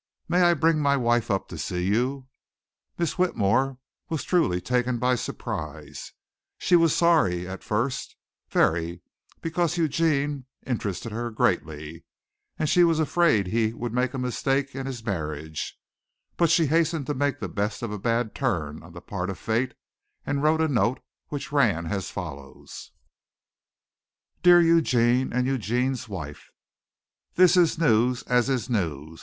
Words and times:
May 0.27 0.41
I 0.41 0.55
bring 0.55 0.79
my 0.79 0.97
wife 0.97 1.29
up 1.29 1.47
to 1.49 1.59
see 1.59 1.83
you?" 1.85 2.27
Miss 2.97 3.19
Whitmore 3.19 3.77
was 4.09 4.23
truly 4.23 4.59
taken 4.59 4.97
by 4.97 5.13
surprise. 5.13 6.13
She 6.57 6.75
was 6.75 6.95
sorry 6.95 7.47
at 7.47 7.63
first 7.63 8.15
very 8.49 9.03
because 9.41 9.77
Eugene 9.77 10.47
interested 10.65 11.11
her 11.11 11.29
greatly 11.29 12.03
and 12.57 12.67
she 12.67 12.83
was 12.83 12.99
afraid 12.99 13.45
he 13.45 13.73
would 13.73 13.93
make 13.93 14.15
a 14.15 14.17
mistake 14.17 14.73
in 14.73 14.87
his 14.87 15.05
marriage; 15.05 15.77
but 16.35 16.49
she 16.49 16.65
hastened 16.65 17.05
to 17.05 17.13
make 17.13 17.39
the 17.39 17.47
best 17.47 17.83
of 17.83 17.91
a 17.91 17.99
bad 17.99 18.33
turn 18.33 18.81
on 18.81 18.93
the 18.93 19.01
part 19.01 19.29
of 19.29 19.37
fate 19.37 19.75
and 20.25 20.41
wrote 20.41 20.61
a 20.61 20.67
note 20.67 20.99
which 21.27 21.51
ran 21.51 21.85
as 21.85 22.09
follows: 22.09 22.89
"Dear 24.41 24.61
Eugene 24.61 25.31
and 25.31 25.45
Eugene's 25.45 26.09
Wife: 26.09 26.49
"This 27.35 27.55
is 27.55 27.77
news 27.77 28.23
as 28.23 28.49
is 28.49 28.67
news. 28.67 29.19